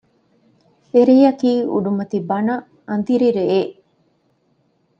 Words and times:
އެ 0.91 1.01
ރެޔަކީ 1.09 1.51
އުޑުމަތި 1.71 2.17
ބަނަ 2.29 2.55
އަނދިރި 2.89 3.29
ރެއެއް 3.37 3.73